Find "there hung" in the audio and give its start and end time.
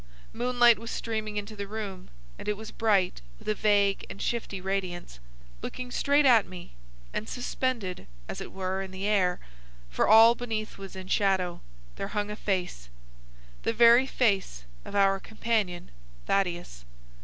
11.97-12.31